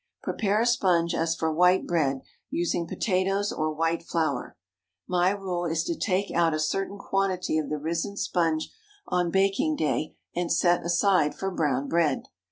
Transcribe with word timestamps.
Prepare 0.23 0.61
a 0.61 0.65
sponge 0.65 1.13
as 1.13 1.35
for 1.35 1.53
white 1.53 1.85
bread, 1.85 2.21
using 2.49 2.87
potatoes 2.87 3.51
or 3.51 3.71
while 3.71 3.99
flour. 3.99 4.57
My 5.07 5.29
rule 5.29 5.65
is 5.65 5.83
to 5.83 5.95
take 5.95 6.31
out 6.31 6.55
a 6.55 6.59
certain 6.59 6.97
quantity 6.97 7.59
of 7.59 7.69
the 7.69 7.77
risen 7.77 8.17
sponge 8.17 8.71
on 9.07 9.29
baking 9.29 9.75
day, 9.75 10.15
and 10.35 10.51
set 10.51 10.83
aside 10.83 11.35
for 11.35 11.51
brown 11.51 11.87
bread. 11.87 12.23